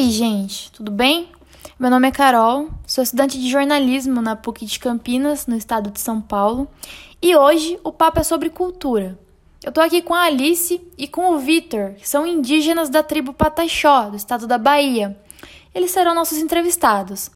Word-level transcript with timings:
aí, 0.00 0.10
gente? 0.10 0.72
Tudo 0.72 0.90
bem? 0.90 1.28
Meu 1.78 1.90
nome 1.90 2.08
é 2.08 2.10
Carol, 2.10 2.70
sou 2.86 3.04
estudante 3.04 3.38
de 3.38 3.50
jornalismo 3.50 4.22
na 4.22 4.34
PUC 4.34 4.64
de 4.64 4.78
Campinas, 4.78 5.46
no 5.46 5.54
estado 5.54 5.90
de 5.90 6.00
São 6.00 6.22
Paulo, 6.22 6.66
e 7.20 7.36
hoje 7.36 7.78
o 7.84 7.92
papo 7.92 8.18
é 8.18 8.22
sobre 8.22 8.48
cultura. 8.48 9.18
Eu 9.62 9.70
tô 9.70 9.78
aqui 9.78 10.00
com 10.00 10.14
a 10.14 10.22
Alice 10.22 10.80
e 10.96 11.06
com 11.06 11.34
o 11.34 11.38
Vitor, 11.38 11.92
que 11.96 12.08
são 12.08 12.26
indígenas 12.26 12.88
da 12.88 13.02
tribo 13.02 13.34
Pataxó, 13.34 14.08
do 14.08 14.16
estado 14.16 14.46
da 14.46 14.56
Bahia. 14.56 15.14
Eles 15.74 15.90
serão 15.90 16.14
nossos 16.14 16.38
entrevistados. 16.38 17.30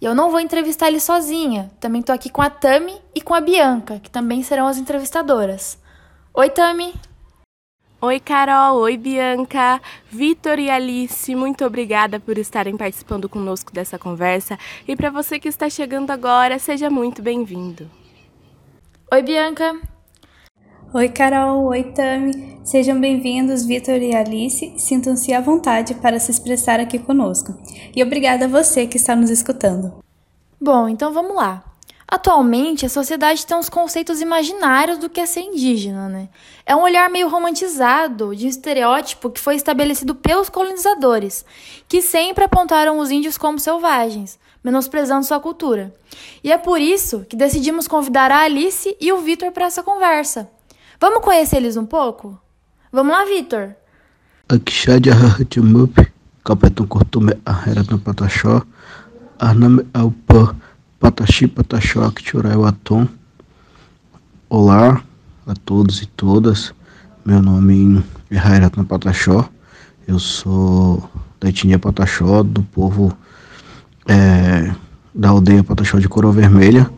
E 0.00 0.04
eu 0.06 0.14
não 0.14 0.30
vou 0.30 0.40
entrevistar 0.40 0.88
eles 0.88 1.02
sozinha, 1.02 1.70
também 1.78 2.00
tô 2.00 2.12
aqui 2.12 2.30
com 2.30 2.40
a 2.40 2.48
Tami 2.48 2.98
e 3.14 3.20
com 3.20 3.34
a 3.34 3.42
Bianca, 3.42 4.00
que 4.00 4.10
também 4.10 4.42
serão 4.42 4.66
as 4.66 4.78
entrevistadoras. 4.78 5.78
Oi, 6.32 6.48
Tami! 6.48 6.94
Oi, 7.98 8.20
Carol. 8.20 8.76
Oi, 8.80 8.98
Bianca. 8.98 9.80
Vitor 10.10 10.58
e 10.58 10.68
Alice, 10.68 11.34
muito 11.34 11.64
obrigada 11.64 12.20
por 12.20 12.36
estarem 12.36 12.76
participando 12.76 13.26
conosco 13.26 13.72
dessa 13.72 13.98
conversa. 13.98 14.58
E 14.86 14.94
para 14.94 15.08
você 15.08 15.38
que 15.38 15.48
está 15.48 15.70
chegando 15.70 16.10
agora, 16.10 16.58
seja 16.58 16.90
muito 16.90 17.22
bem-vindo. 17.22 17.90
Oi, 19.10 19.22
Bianca. 19.22 19.80
Oi, 20.92 21.08
Carol. 21.08 21.64
Oi, 21.68 21.84
Tami. 21.84 22.60
Sejam 22.62 23.00
bem-vindos, 23.00 23.64
Vitor 23.64 24.02
e 24.02 24.14
Alice. 24.14 24.74
Sintam-se 24.76 25.32
à 25.32 25.40
vontade 25.40 25.94
para 25.94 26.20
se 26.20 26.30
expressar 26.30 26.78
aqui 26.78 26.98
conosco. 26.98 27.54
E 27.94 28.02
obrigada 28.02 28.44
a 28.44 28.48
você 28.48 28.86
que 28.86 28.98
está 28.98 29.16
nos 29.16 29.30
escutando. 29.30 30.04
Bom, 30.60 30.86
então 30.86 31.14
vamos 31.14 31.34
lá. 31.34 31.65
Atualmente, 32.08 32.86
a 32.86 32.88
sociedade 32.88 33.44
tem 33.44 33.56
uns 33.56 33.68
conceitos 33.68 34.20
imaginários 34.20 34.98
do 34.98 35.10
que 35.10 35.20
é 35.20 35.26
ser 35.26 35.40
indígena, 35.40 36.08
né? 36.08 36.28
É 36.64 36.76
um 36.76 36.82
olhar 36.82 37.10
meio 37.10 37.28
romantizado 37.28 38.34
de 38.34 38.46
um 38.46 38.48
estereótipo 38.48 39.28
que 39.28 39.40
foi 39.40 39.56
estabelecido 39.56 40.14
pelos 40.14 40.48
colonizadores, 40.48 41.44
que 41.88 42.00
sempre 42.00 42.44
apontaram 42.44 43.00
os 43.00 43.10
índios 43.10 43.36
como 43.36 43.58
selvagens, 43.58 44.38
menosprezando 44.62 45.26
sua 45.26 45.40
cultura. 45.40 45.92
E 46.44 46.52
é 46.52 46.58
por 46.58 46.80
isso 46.80 47.26
que 47.28 47.34
decidimos 47.34 47.88
convidar 47.88 48.30
a 48.30 48.42
Alice 48.42 48.96
e 49.00 49.12
o 49.12 49.18
Vitor 49.18 49.50
para 49.50 49.66
essa 49.66 49.82
conversa. 49.82 50.48
Vamos 51.00 51.24
conhecer 51.24 51.56
eles 51.56 51.76
um 51.76 51.84
pouco? 51.84 52.40
Vamos 52.92 53.12
lá, 53.12 53.24
Vitor. 53.24 53.74
Akishad 54.48 55.08
Arname 59.40 59.86
Alpa. 59.92 60.56
Pataxi 60.98 61.46
Pataxoque 61.46 62.24
Churaiwaton. 62.24 63.06
Olá 64.48 65.02
a 65.46 65.54
todos 65.54 66.00
e 66.00 66.06
todas. 66.06 66.72
Meu 67.24 67.42
nome 67.42 68.02
é 68.30 68.36
Rairatna 68.36 68.82
Pataxó. 68.82 69.46
Eu 70.08 70.18
sou 70.18 71.08
da 71.38 71.50
etnia 71.50 71.78
Pataxó, 71.78 72.42
do 72.42 72.62
povo 72.62 73.16
é, 74.08 74.74
da 75.14 75.28
aldeia 75.28 75.62
Pataxó 75.62 75.98
de 75.98 76.08
Coroa 76.08 76.32
Vermelha. 76.32 76.90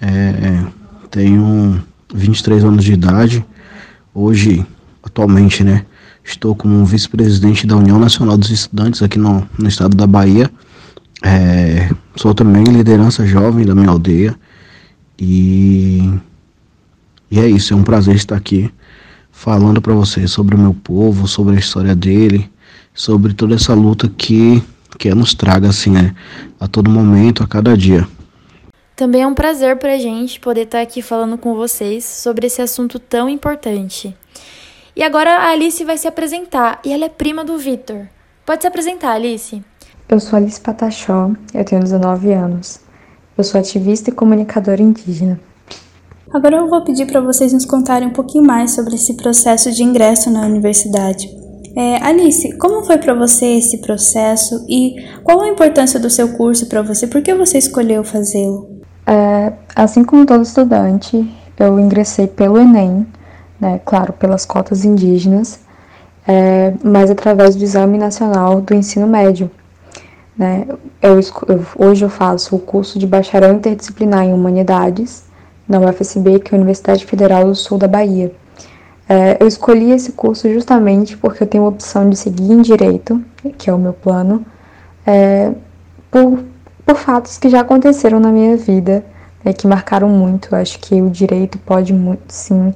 É, 0.00 0.64
tenho 1.08 1.80
23 2.12 2.64
anos 2.64 2.84
de 2.84 2.92
idade. 2.92 3.46
Hoje, 4.12 4.66
atualmente, 5.00 5.62
né, 5.62 5.86
estou 6.24 6.56
como 6.56 6.84
vice-presidente 6.84 7.68
da 7.68 7.76
União 7.76 8.00
Nacional 8.00 8.36
dos 8.36 8.50
Estudantes 8.50 9.00
aqui 9.00 9.16
no, 9.16 9.48
no 9.56 9.68
estado 9.68 9.96
da 9.96 10.08
Bahia. 10.08 10.50
É, 11.24 11.88
sou 12.16 12.34
também 12.34 12.64
liderança 12.64 13.24
jovem 13.24 13.64
da 13.64 13.74
minha 13.74 13.88
aldeia 13.88 14.34
e, 15.18 16.12
e 17.30 17.38
é 17.38 17.46
isso, 17.46 17.72
é 17.72 17.76
um 17.76 17.84
prazer 17.84 18.16
estar 18.16 18.36
aqui 18.36 18.72
falando 19.30 19.80
para 19.80 19.94
vocês 19.94 20.30
sobre 20.30 20.54
o 20.54 20.58
meu 20.58 20.74
povo, 20.74 21.26
sobre 21.26 21.56
a 21.56 21.58
história 21.58 21.94
dele, 21.94 22.50
sobre 22.94 23.32
toda 23.34 23.54
essa 23.54 23.72
luta 23.72 24.08
que, 24.08 24.62
que 24.98 25.12
nos 25.14 25.32
traga 25.32 25.68
assim, 25.68 25.90
né, 25.90 26.14
a 26.60 26.66
todo 26.66 26.90
momento, 26.90 27.42
a 27.42 27.46
cada 27.46 27.76
dia. 27.76 28.06
Também 28.94 29.22
é 29.22 29.26
um 29.26 29.34
prazer 29.34 29.76
para 29.78 29.94
a 29.94 29.98
gente 29.98 30.38
poder 30.38 30.62
estar 30.62 30.80
aqui 30.80 31.00
falando 31.00 31.38
com 31.38 31.54
vocês 31.54 32.04
sobre 32.04 32.46
esse 32.46 32.60
assunto 32.60 32.98
tão 32.98 33.28
importante. 33.28 34.14
E 34.94 35.02
agora 35.02 35.38
a 35.38 35.50
Alice 35.50 35.82
vai 35.84 35.96
se 35.96 36.06
apresentar 36.06 36.80
e 36.84 36.92
ela 36.92 37.06
é 37.06 37.08
prima 37.08 37.44
do 37.44 37.56
Vitor. 37.56 38.06
Pode 38.44 38.62
se 38.62 38.68
apresentar, 38.68 39.12
Alice. 39.12 39.62
Eu 40.12 40.20
sou 40.20 40.36
Alice 40.36 40.60
Patachó, 40.60 41.30
eu 41.54 41.64
tenho 41.64 41.80
19 41.80 42.34
anos. 42.34 42.80
Eu 43.34 43.42
sou 43.42 43.58
ativista 43.58 44.10
e 44.10 44.12
comunicadora 44.12 44.82
indígena. 44.82 45.40
Agora 46.30 46.56
eu 46.56 46.68
vou 46.68 46.84
pedir 46.84 47.06
para 47.06 47.22
vocês 47.22 47.50
nos 47.50 47.64
contarem 47.64 48.08
um 48.08 48.12
pouquinho 48.12 48.44
mais 48.44 48.72
sobre 48.72 48.94
esse 48.94 49.16
processo 49.16 49.72
de 49.72 49.82
ingresso 49.82 50.30
na 50.30 50.42
universidade. 50.42 51.30
É, 51.74 51.96
Alice, 52.04 52.58
como 52.58 52.84
foi 52.84 52.98
para 52.98 53.14
você 53.14 53.56
esse 53.56 53.80
processo 53.80 54.62
e 54.68 54.96
qual 55.24 55.40
a 55.40 55.48
importância 55.48 55.98
do 55.98 56.10
seu 56.10 56.36
curso 56.36 56.66
para 56.66 56.82
você? 56.82 57.06
Por 57.06 57.22
que 57.22 57.32
você 57.32 57.56
escolheu 57.56 58.04
fazê-lo? 58.04 58.82
É, 59.06 59.54
assim 59.74 60.04
como 60.04 60.26
todo 60.26 60.42
estudante, 60.42 61.26
eu 61.58 61.80
ingressei 61.80 62.26
pelo 62.26 62.58
Enem, 62.58 63.06
né, 63.58 63.80
claro, 63.82 64.12
pelas 64.12 64.44
cotas 64.44 64.84
indígenas, 64.84 65.60
é, 66.28 66.74
mas 66.84 67.10
através 67.10 67.56
do 67.56 67.64
Exame 67.64 67.96
Nacional 67.96 68.60
do 68.60 68.74
Ensino 68.74 69.06
Médio, 69.06 69.50
né? 70.36 70.66
Eu, 71.00 71.20
eu, 71.20 71.66
hoje 71.76 72.04
eu 72.04 72.08
faço 72.08 72.56
o 72.56 72.58
curso 72.58 72.98
de 72.98 73.06
bacharel 73.06 73.52
interdisciplinar 73.52 74.24
em 74.24 74.32
Humanidades 74.32 75.24
na 75.68 75.78
UFSB, 75.80 76.40
que 76.40 76.54
é 76.54 76.56
a 76.56 76.60
Universidade 76.60 77.04
Federal 77.04 77.44
do 77.44 77.54
Sul 77.54 77.78
da 77.78 77.88
Bahia. 77.88 78.32
É, 79.08 79.36
eu 79.40 79.46
escolhi 79.46 79.90
esse 79.90 80.12
curso 80.12 80.50
justamente 80.52 81.16
porque 81.16 81.42
eu 81.42 81.46
tenho 81.46 81.64
a 81.64 81.68
opção 81.68 82.08
de 82.08 82.16
seguir 82.16 82.50
em 82.52 82.62
Direito, 82.62 83.22
que 83.58 83.68
é 83.68 83.74
o 83.74 83.78
meu 83.78 83.92
plano, 83.92 84.44
é, 85.06 85.52
por, 86.10 86.44
por 86.86 86.96
fatos 86.96 87.36
que 87.36 87.48
já 87.48 87.60
aconteceram 87.60 88.20
na 88.20 88.30
minha 88.30 88.56
vida, 88.56 89.04
né, 89.44 89.52
que 89.52 89.66
marcaram 89.66 90.08
muito. 90.08 90.54
Eu 90.54 90.58
acho 90.58 90.78
que 90.78 91.02
o 91.02 91.10
Direito 91.10 91.58
pode 91.58 91.92
muito, 91.92 92.22
sim, 92.28 92.72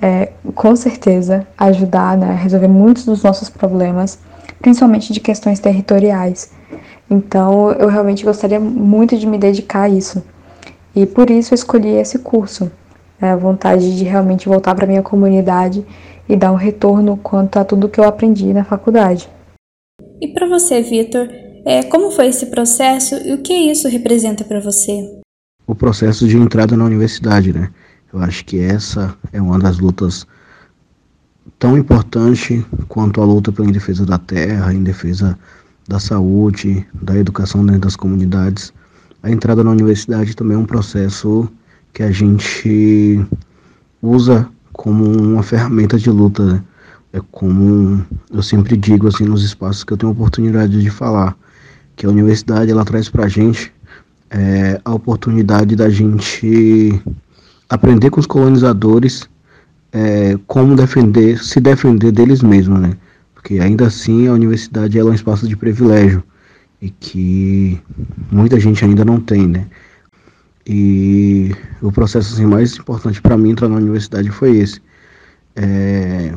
é, 0.00 0.32
com 0.54 0.74
certeza, 0.74 1.46
ajudar 1.56 2.16
né, 2.16 2.30
a 2.30 2.34
resolver 2.34 2.68
muitos 2.68 3.04
dos 3.04 3.22
nossos 3.22 3.48
problemas, 3.48 4.18
principalmente 4.60 5.12
de 5.12 5.20
questões 5.20 5.60
territoriais. 5.60 6.50
Então, 7.10 7.72
eu 7.72 7.88
realmente 7.88 8.24
gostaria 8.24 8.60
muito 8.60 9.16
de 9.16 9.26
me 9.26 9.38
dedicar 9.38 9.82
a 9.82 9.88
isso. 9.88 10.22
E 10.94 11.06
por 11.06 11.30
isso 11.30 11.54
eu 11.54 11.56
escolhi 11.56 11.90
esse 11.90 12.18
curso. 12.18 12.70
Né? 13.20 13.32
A 13.32 13.36
vontade 13.36 13.96
de 13.96 14.04
realmente 14.04 14.48
voltar 14.48 14.74
para 14.74 14.86
minha 14.86 15.02
comunidade 15.02 15.84
e 16.28 16.36
dar 16.36 16.52
um 16.52 16.56
retorno 16.56 17.16
quanto 17.16 17.58
a 17.58 17.64
tudo 17.64 17.88
que 17.88 17.98
eu 17.98 18.04
aprendi 18.04 18.52
na 18.52 18.64
faculdade. 18.64 19.28
E 20.20 20.28
para 20.28 20.46
você, 20.46 20.82
Vitor, 20.82 21.28
é, 21.64 21.82
como 21.84 22.10
foi 22.10 22.26
esse 22.28 22.46
processo 22.46 23.14
e 23.14 23.32
o 23.32 23.38
que 23.38 23.52
isso 23.52 23.88
representa 23.88 24.44
para 24.44 24.60
você? 24.60 25.20
O 25.66 25.74
processo 25.74 26.26
de 26.26 26.36
entrada 26.36 26.76
na 26.76 26.84
universidade, 26.84 27.52
né? 27.52 27.70
Eu 28.12 28.20
acho 28.20 28.44
que 28.44 28.58
essa 28.58 29.14
é 29.32 29.40
uma 29.40 29.58
das 29.58 29.78
lutas 29.78 30.26
tão 31.58 31.76
importante 31.76 32.64
quanto 32.88 33.20
a 33.20 33.24
luta 33.24 33.52
pela 33.52 33.70
defesa 33.70 34.06
da 34.06 34.18
terra, 34.18 34.72
em 34.72 34.82
defesa 34.82 35.38
da 35.88 35.98
saúde, 35.98 36.86
da 36.92 37.16
educação 37.16 37.64
dentro 37.64 37.80
das 37.80 37.96
comunidades. 37.96 38.72
A 39.22 39.30
entrada 39.30 39.64
na 39.64 39.70
universidade 39.70 40.36
também 40.36 40.54
é 40.56 40.60
um 40.60 40.66
processo 40.66 41.48
que 41.94 42.02
a 42.02 42.10
gente 42.10 43.24
usa 44.02 44.46
como 44.72 45.04
uma 45.04 45.42
ferramenta 45.42 45.98
de 45.98 46.10
luta. 46.10 46.44
Né? 46.44 46.62
É 47.14 47.20
como 47.32 48.04
eu 48.30 48.42
sempre 48.42 48.76
digo 48.76 49.08
assim 49.08 49.24
nos 49.24 49.42
espaços 49.42 49.82
que 49.82 49.92
eu 49.92 49.96
tenho 49.96 50.12
oportunidade 50.12 50.80
de 50.80 50.90
falar, 50.90 51.34
que 51.96 52.04
a 52.04 52.10
universidade 52.10 52.70
ela 52.70 52.84
traz 52.84 53.08
para 53.08 53.24
a 53.24 53.28
gente 53.28 53.72
é, 54.30 54.78
a 54.84 54.94
oportunidade 54.94 55.74
da 55.74 55.88
gente 55.88 57.02
aprender 57.68 58.10
com 58.10 58.20
os 58.20 58.26
colonizadores 58.26 59.28
é, 59.90 60.38
como 60.46 60.76
defender, 60.76 61.42
se 61.42 61.60
defender 61.60 62.12
deles 62.12 62.42
mesmos, 62.42 62.78
né? 62.78 62.96
Porque 63.48 63.60
ainda 63.60 63.86
assim 63.86 64.28
a 64.28 64.34
universidade 64.34 64.98
é 64.98 65.02
um 65.02 65.14
espaço 65.14 65.48
de 65.48 65.56
privilégio 65.56 66.22
e 66.82 66.90
que 66.90 67.80
muita 68.30 68.60
gente 68.60 68.84
ainda 68.84 69.06
não 69.06 69.18
tem, 69.18 69.48
né? 69.48 69.66
E 70.66 71.56
o 71.80 71.90
processo 71.90 72.34
assim, 72.34 72.44
mais 72.44 72.76
importante 72.76 73.22
para 73.22 73.38
mim 73.38 73.52
entrar 73.52 73.70
na 73.70 73.76
universidade 73.76 74.30
foi 74.30 74.58
esse. 74.58 74.82
É... 75.56 76.34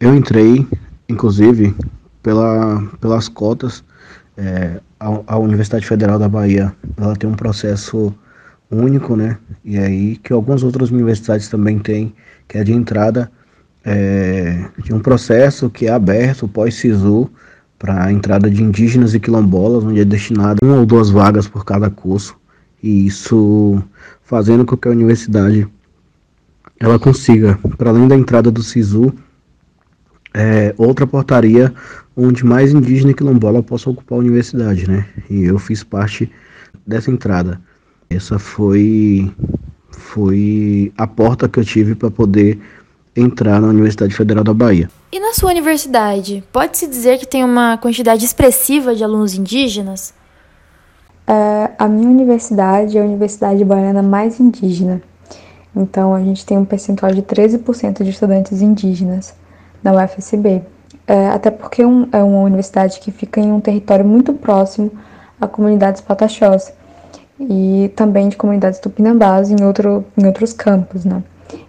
Eu 0.00 0.12
entrei, 0.16 0.66
inclusive, 1.08 1.72
pela, 2.20 2.82
pelas 3.00 3.28
cotas. 3.28 3.84
É, 4.36 4.80
a, 4.98 5.34
a, 5.34 5.38
Universidade 5.38 5.86
Federal 5.86 6.18
da 6.18 6.28
Bahia 6.28 6.74
ela 6.96 7.14
tem 7.14 7.30
um 7.30 7.34
processo 7.34 8.12
único, 8.68 9.14
né? 9.14 9.38
E 9.64 9.78
aí 9.78 10.16
que 10.16 10.32
algumas 10.32 10.64
outras 10.64 10.90
universidades 10.90 11.48
também 11.48 11.78
têm, 11.78 12.12
que 12.48 12.58
é 12.58 12.64
de 12.64 12.72
entrada 12.72 13.30
é, 13.84 14.64
de 14.82 14.92
um 14.92 15.00
processo 15.00 15.70
que 15.70 15.86
é 15.86 15.90
aberto 15.90 16.48
pós-SISU 16.48 17.30
para 17.78 18.04
a 18.04 18.12
entrada 18.12 18.50
de 18.50 18.62
indígenas 18.62 19.14
e 19.14 19.20
quilombolas, 19.20 19.84
onde 19.84 20.00
é 20.00 20.04
destinado 20.04 20.58
uma 20.62 20.76
ou 20.76 20.86
duas 20.86 21.10
vagas 21.10 21.46
por 21.46 21.64
cada 21.64 21.88
curso, 21.88 22.36
e 22.82 23.06
isso 23.06 23.82
fazendo 24.22 24.64
com 24.64 24.76
que 24.76 24.88
a 24.88 24.90
universidade 24.90 25.66
ela 26.80 26.98
consiga, 26.98 27.58
para 27.76 27.90
além 27.90 28.06
da 28.08 28.16
entrada 28.16 28.50
do 28.50 28.62
SISU, 28.62 29.12
é, 30.34 30.74
outra 30.76 31.06
portaria 31.06 31.72
onde 32.16 32.44
mais 32.44 32.72
indígena 32.72 33.12
e 33.12 33.14
quilombola 33.14 33.62
possam 33.62 33.92
ocupar 33.92 34.18
a 34.18 34.20
universidade, 34.20 34.88
né? 34.88 35.06
E 35.30 35.44
eu 35.44 35.58
fiz 35.58 35.84
parte 35.84 36.30
dessa 36.86 37.10
entrada. 37.10 37.60
Essa 38.10 38.38
foi 38.38 39.32
foi 39.90 40.92
a 40.96 41.06
porta 41.06 41.48
que 41.48 41.58
eu 41.58 41.64
tive 41.64 41.94
para 41.94 42.10
poder 42.10 42.58
entrar 43.18 43.60
na 43.60 43.68
Universidade 43.68 44.14
Federal 44.14 44.44
da 44.44 44.54
Bahia. 44.54 44.90
E 45.10 45.18
na 45.18 45.32
sua 45.32 45.50
universidade, 45.50 46.44
pode-se 46.52 46.86
dizer 46.86 47.18
que 47.18 47.26
tem 47.26 47.44
uma 47.44 47.78
quantidade 47.78 48.24
expressiva 48.24 48.94
de 48.94 49.02
alunos 49.02 49.34
indígenas? 49.34 50.12
É, 51.26 51.70
a 51.78 51.88
minha 51.88 52.08
universidade 52.08 52.96
é 52.96 53.00
a 53.00 53.04
universidade 53.04 53.64
baiana 53.64 54.02
mais 54.02 54.40
indígena. 54.40 55.02
Então, 55.74 56.14
a 56.14 56.20
gente 56.20 56.44
tem 56.44 56.58
um 56.58 56.64
percentual 56.64 57.12
de 57.12 57.22
13% 57.22 58.02
de 58.02 58.10
estudantes 58.10 58.60
indígenas 58.62 59.34
na 59.82 59.92
UFSB. 59.92 60.62
É, 61.06 61.28
até 61.28 61.50
porque 61.50 61.84
um, 61.84 62.08
é 62.12 62.22
uma 62.22 62.40
universidade 62.40 63.00
que 63.00 63.10
fica 63.10 63.40
em 63.40 63.50
um 63.50 63.60
território 63.60 64.04
muito 64.04 64.34
próximo 64.34 64.90
a 65.40 65.46
comunidades 65.46 66.00
pataxós 66.00 66.72
e 67.40 67.90
também 67.94 68.28
de 68.28 68.36
comunidades 68.36 68.80
tupinambás 68.80 69.50
em, 69.50 69.62
outro, 69.64 70.04
em 70.16 70.26
outros 70.26 70.52
campos, 70.52 71.04
né? 71.04 71.22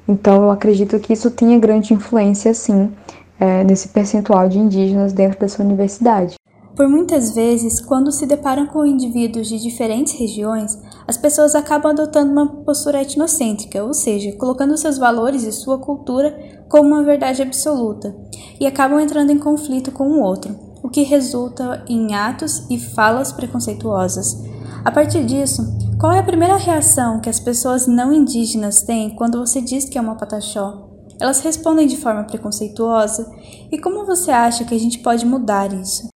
Então, 0.07 0.43
eu 0.43 0.51
acredito 0.51 0.99
que 0.99 1.13
isso 1.13 1.31
tenha 1.31 1.59
grande 1.59 1.93
influência, 1.93 2.53
sim, 2.53 2.91
é, 3.39 3.63
nesse 3.63 3.89
percentual 3.89 4.49
de 4.49 4.59
indígenas 4.59 5.13
dentro 5.13 5.39
dessa 5.39 5.63
universidade. 5.63 6.35
Por 6.75 6.87
muitas 6.87 7.35
vezes, 7.35 7.81
quando 7.81 8.09
se 8.09 8.25
deparam 8.25 8.65
com 8.67 8.85
indivíduos 8.85 9.49
de 9.49 9.59
diferentes 9.59 10.13
regiões, 10.13 10.79
as 11.05 11.17
pessoas 11.17 11.53
acabam 11.53 11.91
adotando 11.91 12.31
uma 12.31 12.47
postura 12.47 13.01
etnocêntrica, 13.01 13.83
ou 13.83 13.93
seja, 13.93 14.31
colocando 14.37 14.77
seus 14.77 14.97
valores 14.97 15.43
e 15.43 15.51
sua 15.51 15.77
cultura 15.77 16.37
como 16.69 16.87
uma 16.87 17.03
verdade 17.03 17.41
absoluta, 17.41 18.15
e 18.59 18.65
acabam 18.65 18.97
entrando 18.97 19.31
em 19.31 19.37
conflito 19.37 19.91
com 19.91 20.07
o 20.07 20.21
outro, 20.21 20.55
o 20.81 20.87
que 20.87 21.03
resulta 21.03 21.83
em 21.89 22.15
atos 22.15 22.65
e 22.69 22.79
falas 22.79 23.33
preconceituosas. 23.33 24.41
A 24.83 24.91
partir 24.91 25.25
disso, 25.25 25.61
qual 25.99 26.13
é 26.13 26.19
a 26.19 26.23
primeira 26.23 26.55
reação 26.55 27.19
que 27.19 27.29
as 27.29 27.39
pessoas 27.39 27.85
não 27.85 28.13
indígenas 28.13 28.81
têm 28.81 29.09
quando 29.09 29.39
você 29.39 29.61
diz 29.61 29.89
que 29.89 29.97
é 29.97 30.01
uma 30.01 30.15
pataxó? 30.15 30.89
Elas 31.19 31.41
respondem 31.41 31.85
de 31.85 31.97
forma 31.97 32.23
preconceituosa? 32.23 33.29
E 33.69 33.77
como 33.77 34.05
você 34.05 34.31
acha 34.31 34.63
que 34.63 34.73
a 34.73 34.79
gente 34.79 34.99
pode 34.99 35.25
mudar 35.25 35.73
isso? 35.73 36.07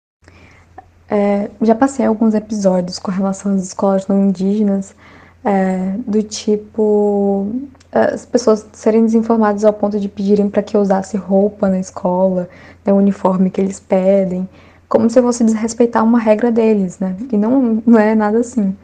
É, 1.11 1.51
já 1.61 1.75
passei 1.75 2.07
alguns 2.07 2.35
episódios 2.35 2.99
com 2.99 3.11
relação 3.11 3.53
às 3.53 3.65
escolas 3.65 4.07
não 4.07 4.29
indígenas, 4.29 4.95
é, 5.45 5.97
do 6.07 6.23
tipo 6.23 7.51
as 7.91 8.25
pessoas 8.25 8.67
serem 8.73 9.05
desinformadas 9.05 9.67
ao 9.67 9.73
ponto 9.73 10.01
de 10.01 10.09
pedirem 10.09 10.49
para 10.49 10.63
que 10.63 10.75
eu 10.75 10.81
usasse 10.81 11.17
roupa 11.19 11.69
na 11.69 11.79
escola, 11.79 12.49
né, 12.87 12.93
o 12.93 12.97
uniforme 12.97 13.51
que 13.51 13.61
eles 13.61 13.79
pedem, 13.79 14.49
como 14.93 15.09
se 15.09 15.23
fosse 15.23 15.43
desrespeitar 15.43 16.05
uma 16.05 16.19
regra 16.19 16.53
deles, 16.53 16.99
né? 16.99 17.17
E 17.33 17.37
não, 17.39 17.83
não 17.87 17.99
é 17.99 18.15
nada 18.15 18.41
assim. 18.41 18.77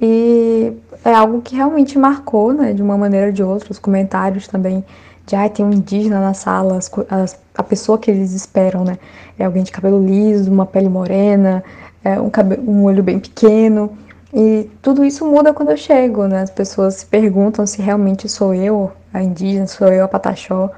E 0.00 0.72
é 1.04 1.12
algo 1.12 1.42
que 1.42 1.56
realmente 1.56 1.98
marcou, 1.98 2.52
né, 2.52 2.72
de 2.72 2.80
uma 2.80 2.96
maneira 2.96 3.26
ou 3.26 3.32
de 3.32 3.42
outra, 3.42 3.72
os 3.72 3.78
comentários 3.80 4.46
também 4.46 4.84
de 5.26 5.34
ah, 5.34 5.48
tem 5.48 5.66
um 5.66 5.72
indígena 5.72 6.20
na 6.20 6.32
sala, 6.32 6.76
as, 6.76 6.88
as, 7.10 7.40
a 7.56 7.62
pessoa 7.64 7.98
que 7.98 8.08
eles 8.08 8.32
esperam, 8.32 8.84
né? 8.84 8.96
É 9.36 9.44
alguém 9.44 9.64
de 9.64 9.72
cabelo 9.72 10.04
liso, 10.04 10.48
uma 10.48 10.64
pele 10.64 10.88
morena, 10.88 11.64
é 12.04 12.20
um, 12.20 12.30
um 12.64 12.84
olho 12.84 13.02
bem 13.02 13.18
pequeno. 13.18 13.98
E 14.32 14.70
tudo 14.80 15.04
isso 15.04 15.26
muda 15.26 15.52
quando 15.52 15.70
eu 15.70 15.76
chego, 15.76 16.28
né? 16.28 16.42
As 16.42 16.50
pessoas 16.50 16.94
se 16.94 17.06
perguntam 17.06 17.66
se 17.66 17.82
realmente 17.82 18.28
sou 18.28 18.54
eu 18.54 18.92
a 19.12 19.20
indígena, 19.20 19.66
sou 19.66 19.88
eu 19.88 20.04
a 20.04 20.08
pataxó. 20.08 20.70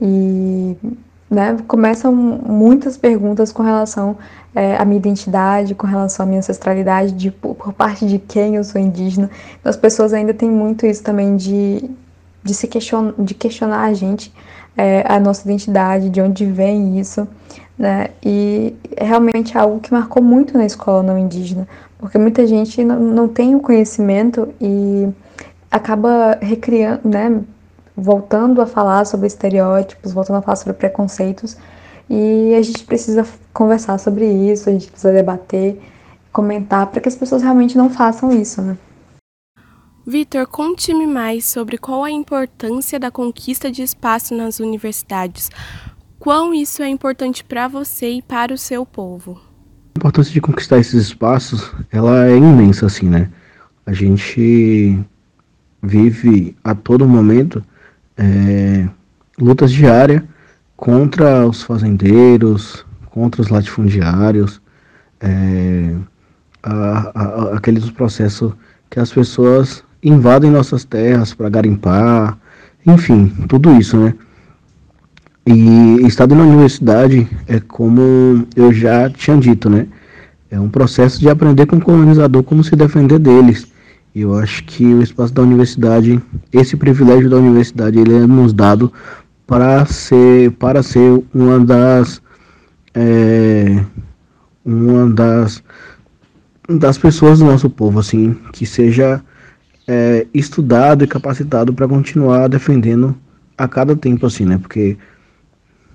E 0.00 0.76
né, 1.30 1.56
começam 1.66 2.14
muitas 2.14 2.96
perguntas 2.96 3.52
com 3.52 3.62
relação 3.62 4.16
é, 4.54 4.76
à 4.76 4.84
minha 4.84 4.98
identidade, 4.98 5.74
com 5.74 5.86
relação 5.86 6.24
à 6.24 6.26
minha 6.26 6.38
ancestralidade, 6.38 7.12
de 7.12 7.30
por, 7.30 7.72
parte 7.72 8.06
de 8.06 8.18
quem 8.18 8.56
eu 8.56 8.64
sou 8.64 8.80
indígena. 8.80 9.30
Então, 9.60 9.70
as 9.70 9.76
pessoas 9.76 10.12
ainda 10.12 10.32
têm 10.32 10.50
muito 10.50 10.86
isso 10.86 11.02
também 11.02 11.36
de 11.36 11.90
de 12.42 12.54
se 12.54 12.66
questionar, 12.66 13.14
de 13.18 13.34
questionar 13.34 13.82
a 13.82 13.92
gente, 13.92 14.32
é, 14.76 15.04
a 15.06 15.20
nossa 15.20 15.42
identidade, 15.44 16.08
de 16.08 16.20
onde 16.20 16.46
vem 16.46 16.98
isso, 16.98 17.28
né? 17.78 18.08
E 18.24 18.74
é 18.96 19.04
realmente 19.04 19.56
algo 19.56 19.80
que 19.80 19.92
marcou 19.92 20.22
muito 20.22 20.56
na 20.56 20.64
escola 20.64 21.02
não 21.02 21.18
indígena, 21.18 21.68
porque 21.98 22.16
muita 22.18 22.46
gente 22.46 22.82
não, 22.82 22.98
não 22.98 23.28
tem 23.28 23.54
o 23.54 23.60
conhecimento 23.60 24.48
e 24.60 25.08
acaba 25.70 26.38
recriando, 26.40 27.00
né? 27.04 27.40
Voltando 28.00 28.62
a 28.62 28.66
falar 28.66 29.04
sobre 29.04 29.26
estereótipos, 29.26 30.12
voltando 30.12 30.36
a 30.36 30.42
falar 30.42 30.54
sobre 30.54 30.74
preconceitos, 30.74 31.56
e 32.08 32.54
a 32.54 32.62
gente 32.62 32.84
precisa 32.84 33.26
conversar 33.52 33.98
sobre 33.98 34.24
isso, 34.24 34.68
a 34.68 34.72
gente 34.72 34.88
precisa 34.88 35.12
debater, 35.12 35.82
comentar, 36.32 36.86
para 36.86 37.00
que 37.00 37.08
as 37.08 37.16
pessoas 37.16 37.42
realmente 37.42 37.76
não 37.76 37.90
façam 37.90 38.30
isso, 38.30 38.62
né? 38.62 38.78
Vitor, 40.06 40.46
conte-me 40.46 41.08
mais 41.08 41.44
sobre 41.44 41.76
qual 41.76 42.04
a 42.04 42.10
importância 42.10 43.00
da 43.00 43.10
conquista 43.10 43.68
de 43.68 43.82
espaço 43.82 44.32
nas 44.32 44.60
universidades. 44.60 45.50
Quão 46.20 46.54
isso 46.54 46.82
é 46.84 46.88
importante 46.88 47.44
para 47.44 47.66
você 47.66 48.10
e 48.10 48.22
para 48.22 48.54
o 48.54 48.58
seu 48.58 48.86
povo? 48.86 49.40
A 49.96 49.98
importância 49.98 50.32
de 50.32 50.40
conquistar 50.40 50.78
esses 50.78 51.08
espaços, 51.08 51.74
ela 51.90 52.26
é 52.26 52.36
imensa, 52.36 52.86
assim, 52.86 53.08
né? 53.08 53.28
A 53.84 53.92
gente 53.92 54.98
vive 55.82 56.56
a 56.62 56.76
todo 56.76 57.08
momento 57.08 57.62
é, 58.18 58.88
lutas 59.40 59.70
diárias 59.70 60.22
contra 60.76 61.46
os 61.46 61.62
fazendeiros, 61.62 62.84
contra 63.06 63.40
os 63.40 63.48
latifundiários, 63.48 64.60
é, 65.20 65.94
a, 66.62 67.12
a, 67.14 67.56
aqueles 67.56 67.90
processos 67.90 68.52
que 68.90 69.00
as 69.00 69.12
pessoas 69.12 69.82
invadem 70.02 70.50
nossas 70.50 70.84
terras 70.84 71.34
para 71.34 71.48
garimpar, 71.48 72.38
enfim, 72.86 73.28
tudo 73.48 73.72
isso, 73.78 73.96
né? 73.96 74.14
E 75.46 76.06
estado 76.06 76.34
na 76.34 76.44
universidade 76.44 77.26
é 77.46 77.58
como 77.58 78.46
eu 78.54 78.72
já 78.72 79.08
tinha 79.08 79.36
dito, 79.38 79.70
né? 79.70 79.86
É 80.50 80.60
um 80.60 80.68
processo 80.68 81.18
de 81.20 81.28
aprender 81.28 81.66
com 81.66 81.76
o 81.76 81.80
colonizador 81.80 82.42
como 82.42 82.62
se 82.62 82.76
defender 82.76 83.18
deles. 83.18 83.66
Eu 84.14 84.34
acho 84.34 84.64
que 84.64 84.84
o 84.84 85.02
espaço 85.02 85.32
da 85.32 85.42
universidade, 85.42 86.20
esse 86.52 86.76
privilégio 86.76 87.30
da 87.30 87.36
universidade, 87.36 87.98
ele 87.98 88.14
é 88.14 88.26
nos 88.26 88.52
dado 88.52 88.92
para 89.46 89.84
ser, 89.86 90.50
para 90.52 90.82
ser 90.82 91.22
uma 91.32 91.60
das, 91.60 92.20
é, 92.94 93.84
uma 94.64 95.08
das, 95.08 95.62
das 96.68 96.98
pessoas 96.98 97.38
do 97.38 97.44
nosso 97.44 97.70
povo, 97.70 97.98
assim, 97.98 98.36
que 98.52 98.66
seja 98.66 99.22
é, 99.86 100.26
estudado 100.34 101.04
e 101.04 101.06
capacitado 101.06 101.72
para 101.72 101.88
continuar 101.88 102.48
defendendo 102.48 103.16
a 103.56 103.68
cada 103.68 103.94
tempo, 103.96 104.26
assim, 104.26 104.44
né? 104.44 104.58
Porque 104.58 104.96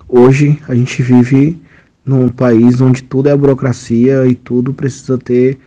hoje 0.08 0.58
a 0.68 0.74
gente 0.74 1.02
vive 1.02 1.60
num 2.04 2.28
país 2.28 2.80
onde 2.80 3.02
tudo 3.02 3.28
é 3.28 3.36
burocracia 3.36 4.26
e 4.26 4.34
tudo 4.34 4.74
precisa 4.74 5.16
ter 5.16 5.58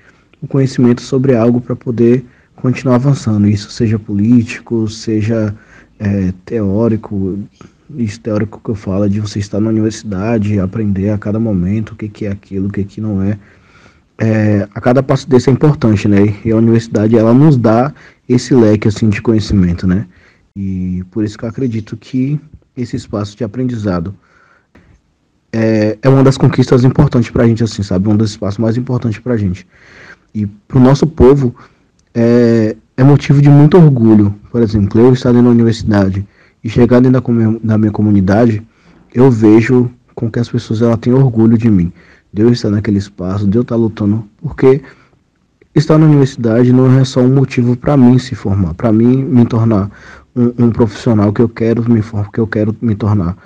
o 0.42 0.48
conhecimento 0.48 1.02
sobre 1.02 1.36
algo 1.36 1.60
para 1.60 1.76
poder 1.76 2.26
continuar 2.58 2.96
avançando. 2.96 3.48
Isso 3.48 3.72
seja 3.72 3.98
político, 3.98 4.88
seja 4.90 5.56
é, 5.98 6.34
teórico. 6.46 7.40
Isso 7.96 8.20
teórico 8.20 8.60
que 8.62 8.70
eu 8.70 8.76
falo 8.76 9.06
é 9.06 9.10
de 9.10 9.22
você 9.22 9.40
estar 9.40 9.60
na 9.60 9.70
universidade, 9.70 10.60
aprender 10.60 11.10
a 11.10 11.18
cada 11.18 11.40
momento 11.40 11.92
o 11.92 11.96
que, 11.96 12.10
que 12.10 12.26
é 12.26 12.32
aquilo, 12.32 12.68
o 12.68 12.72
que, 12.72 12.84
que 12.84 13.00
não 13.00 13.22
é. 13.22 13.38
é. 14.18 14.68
A 14.74 14.82
cada 14.82 15.02
passo 15.02 15.30
desse 15.30 15.50
é 15.50 15.54
importante, 15.54 16.08
né? 16.08 16.36
E 16.44 16.52
a 16.52 16.58
universidade 16.58 17.18
ela 17.18 17.34
nos 17.34 17.56
dá 17.56 17.94
esse 18.28 18.54
leque 18.54 18.88
assim 18.88 19.10
de 19.10 19.22
conhecimento, 19.22 19.88
né? 19.88 20.06
E 20.56 21.04
por 21.12 21.24
isso 21.24 21.38
que 21.38 21.46
eu 21.46 21.50
acredito 21.50 21.96
que 21.96 22.40
esse 22.76 22.96
espaço 22.96 23.38
de 23.38 23.44
aprendizado 23.44 24.14
é, 25.54 25.98
é 26.02 26.10
uma 26.10 26.24
das 26.24 26.38
conquistas 26.38 26.84
importantes 26.84 27.30
para 27.30 27.44
a 27.44 27.48
gente, 27.48 27.64
assim, 27.64 27.82
sabe? 27.84 28.10
Um 28.10 28.18
dos 28.18 28.32
espaços 28.32 28.58
mais 28.58 28.76
importantes 28.76 29.20
para 29.20 29.34
a 29.34 29.38
gente. 29.38 29.66
E 30.34 30.46
para 30.46 30.78
o 30.78 30.82
nosso 30.82 31.08
povo 31.08 31.56
é, 32.18 32.76
é 32.98 33.04
motivo 33.04 33.42
de 33.42 33.50
muito 33.50 33.78
orgulho. 33.78 34.34
Por 34.52 34.62
exemplo, 34.62 35.00
eu 35.00 35.14
estar 35.14 35.32
da 35.32 35.40
universidade 35.40 36.28
e 36.64 36.70
chegar 36.70 37.00
dentro 37.00 37.22
da, 37.64 37.78
minha 37.78 37.92
comunidade, 37.92 38.62
eu 39.14 39.30
vejo 39.30 39.90
com 40.16 40.30
que 40.30 40.40
as 40.40 40.50
pessoas 40.50 40.82
ela 40.82 40.98
têm 40.98 41.14
orgulho 41.14 41.58
de 41.58 41.70
mim. 41.70 41.94
De 42.34 42.42
eu 42.42 42.52
estar 42.52 42.70
naquele 42.70 42.98
espaço, 42.98 43.48
de 43.48 43.58
eu 43.58 43.62
estar 43.62 43.76
lutando, 43.76 44.28
porque 44.42 44.82
Estar 45.78 46.00
na 46.00 46.08
universidade 46.08 46.74
não 46.74 47.00
é 47.00 47.06
só 47.06 47.20
um 47.20 47.32
motivo 47.32 47.78
para 47.78 47.96
mim 47.96 48.18
se 48.18 48.34
formar, 48.34 48.74
para 48.74 48.92
mim 48.92 49.24
me 49.24 49.46
tornar 49.46 49.92
um, 50.36 50.66
um, 50.66 50.72
profissional 50.72 51.32
que 51.32 51.40
eu 51.40 51.48
quero 51.48 51.88
me 51.88 52.02
formar, 52.02 52.32
que 52.32 52.40
eu 52.40 52.48
quero 52.48 52.76
me 52.82 52.96
tornar, 52.96 53.38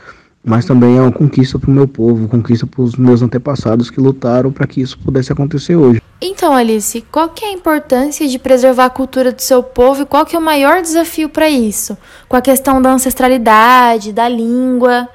mas 0.41 0.63
também 0.63 0.97
é 0.97 1.01
uma 1.01 1.11
conquista 1.11 1.59
para 1.59 1.69
o 1.69 1.73
meu 1.73 1.85
povo, 1.85 2.29
conquista 2.29 2.65
para 2.65 2.83
os 2.83 2.95
meus 2.95 3.21
antepassados 3.21 3.89
que 3.89 3.99
lutaram 3.99 4.49
para 4.49 4.65
que 4.65 4.79
isso 4.79 4.97
pudesse 4.99 5.33
acontecer 5.33 5.75
hoje. 5.75 6.01
Então, 6.23 6.53
Alice, 6.53 7.01
qual 7.11 7.29
que 7.29 7.43
é 7.43 7.47
a 7.47 7.51
importância 7.51 8.27
de 8.27 8.37
preservar 8.37 8.85
a 8.85 8.89
cultura 8.91 9.31
do 9.31 9.41
seu 9.41 9.63
povo 9.63 10.03
e 10.03 10.05
qual 10.05 10.23
que 10.23 10.35
é 10.35 10.39
o 10.39 10.41
maior 10.41 10.79
desafio 10.79 11.27
para 11.27 11.49
isso? 11.49 11.97
Com 12.29 12.37
a 12.37 12.41
questão 12.41 12.79
da 12.79 12.91
ancestralidade, 12.91 14.13
da 14.13 14.29
língua? 14.29 15.09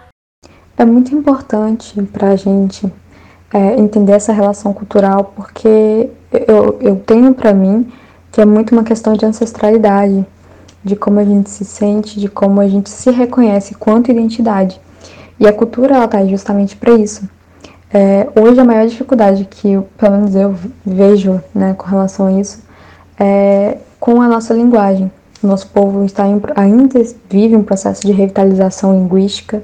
É 0.76 0.84
muito 0.84 1.14
importante 1.14 2.02
para 2.12 2.30
a 2.30 2.36
gente 2.36 2.92
é, 3.54 3.78
entender 3.78 4.14
essa 4.14 4.32
relação 4.32 4.72
cultural, 4.72 5.32
porque 5.36 6.10
eu, 6.32 6.76
eu 6.80 6.96
tenho 6.96 7.32
para 7.32 7.54
mim 7.54 7.88
que 8.32 8.40
é 8.40 8.44
muito 8.44 8.72
uma 8.72 8.82
questão 8.82 9.14
de 9.14 9.24
ancestralidade, 9.24 10.26
de 10.82 10.96
como 10.96 11.20
a 11.20 11.24
gente 11.24 11.48
se 11.50 11.64
sente, 11.64 12.18
de 12.18 12.28
como 12.28 12.60
a 12.60 12.66
gente 12.66 12.90
se 12.90 13.12
reconhece 13.12 13.76
quanto 13.76 14.10
identidade. 14.10 14.80
E 15.38 15.46
a 15.46 15.52
cultura 15.52 15.94
ela 15.94 16.06
está 16.06 16.26
justamente 16.26 16.76
para 16.76 16.94
isso. 16.94 17.28
É, 17.92 18.28
hoje 18.38 18.60
a 18.60 18.64
maior 18.64 18.86
dificuldade 18.86 19.44
que, 19.44 19.78
pelo 19.96 20.16
menos 20.16 20.34
eu 20.34 20.54
vejo, 20.84 21.40
né, 21.54 21.74
com 21.74 21.86
relação 21.86 22.26
a 22.26 22.32
isso, 22.32 22.62
é 23.18 23.78
com 24.00 24.20
a 24.20 24.28
nossa 24.28 24.52
linguagem. 24.52 25.10
Nosso 25.42 25.68
povo 25.68 26.04
está 26.04 26.26
em, 26.26 26.40
ainda 26.54 27.00
vive 27.28 27.54
um 27.56 27.62
processo 27.62 28.02
de 28.06 28.12
revitalização 28.12 28.92
linguística 28.92 29.62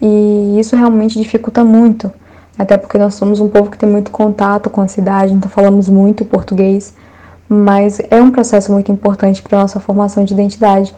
e 0.00 0.56
isso 0.58 0.76
realmente 0.76 1.18
dificulta 1.18 1.64
muito, 1.64 2.12
até 2.58 2.76
porque 2.76 2.98
nós 2.98 3.14
somos 3.14 3.40
um 3.40 3.48
povo 3.48 3.70
que 3.70 3.78
tem 3.78 3.88
muito 3.88 4.10
contato 4.10 4.70
com 4.70 4.80
a 4.80 4.88
cidade, 4.88 5.32
então 5.32 5.50
falamos 5.50 5.88
muito 5.88 6.24
português, 6.24 6.94
mas 7.48 8.00
é 8.10 8.20
um 8.20 8.30
processo 8.30 8.70
muito 8.72 8.92
importante 8.92 9.42
para 9.42 9.58
a 9.58 9.62
nossa 9.62 9.80
formação 9.80 10.24
de 10.24 10.34
identidade, 10.34 10.94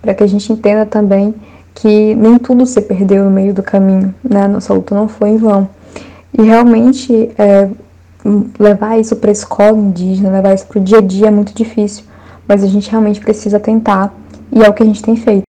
para 0.00 0.14
que 0.14 0.22
a 0.22 0.26
gente 0.26 0.52
entenda 0.52 0.86
também 0.86 1.34
que 1.74 2.14
nem 2.14 2.38
tudo 2.38 2.66
se 2.66 2.80
perdeu 2.80 3.24
no 3.24 3.30
meio 3.30 3.54
do 3.54 3.62
caminho, 3.62 4.14
né? 4.22 4.48
Nossa 4.48 4.74
luta 4.74 4.94
não 4.94 5.08
foi 5.08 5.30
em 5.30 5.36
vão. 5.36 5.68
E 6.36 6.42
realmente 6.42 7.30
é, 7.38 7.70
levar 8.58 8.98
isso 8.98 9.16
para 9.16 9.30
a 9.30 9.32
escola 9.32 9.78
indígena, 9.78 10.30
levar 10.30 10.54
isso 10.54 10.66
para 10.66 10.78
o 10.78 10.82
dia 10.84 10.98
a 10.98 11.02
dia 11.02 11.28
é 11.28 11.30
muito 11.30 11.54
difícil, 11.54 12.04
mas 12.46 12.62
a 12.62 12.66
gente 12.66 12.90
realmente 12.90 13.20
precisa 13.20 13.58
tentar 13.58 14.14
e 14.52 14.62
é 14.62 14.68
o 14.68 14.72
que 14.72 14.82
a 14.82 14.86
gente 14.86 15.02
tem 15.02 15.16
feito. 15.16 15.42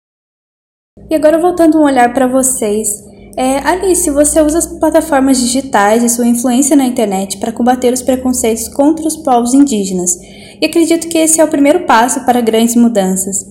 E 1.10 1.16
agora 1.16 1.40
voltando 1.40 1.80
um 1.80 1.84
olhar 1.84 2.14
para 2.14 2.28
vocês, 2.28 2.88
é, 3.36 3.58
Alice, 3.60 4.10
você 4.12 4.42
usa 4.42 4.58
as 4.58 4.68
plataformas 4.68 5.40
digitais 5.40 6.04
e 6.04 6.10
sua 6.10 6.28
influência 6.28 6.76
na 6.76 6.86
internet 6.86 7.40
para 7.40 7.52
combater 7.52 7.94
os 7.94 8.02
preconceitos 8.02 8.68
contra 8.68 9.08
os 9.08 9.18
povos 9.18 9.54
indígenas. 9.54 10.18
E 10.62 10.66
acredito 10.66 11.08
que 11.08 11.18
esse 11.18 11.40
é 11.40 11.44
o 11.44 11.48
primeiro 11.48 11.86
passo 11.86 12.26
para 12.26 12.42
grandes 12.42 12.76
mudanças. 12.76 13.46